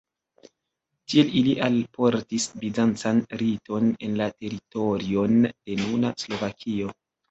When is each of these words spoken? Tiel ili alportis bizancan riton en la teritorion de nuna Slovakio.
Tiel 1.13 1.29
ili 1.41 1.53
alportis 1.67 2.49
bizancan 2.63 3.23
riton 3.45 3.95
en 4.11 4.19
la 4.25 4.33
teritorion 4.43 5.41
de 5.53 5.83
nuna 5.87 6.19
Slovakio. 6.29 6.95